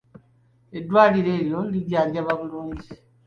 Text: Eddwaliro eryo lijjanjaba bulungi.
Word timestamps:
Eddwaliro 0.77 1.29
eryo 1.39 1.59
lijjanjaba 1.73 2.31
bulungi. 2.39 2.87